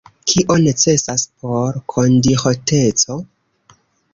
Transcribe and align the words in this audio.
Kio 0.29 0.55
necesas 0.61 1.25
por 1.43 1.77
donkiĥoteco? 1.93 3.19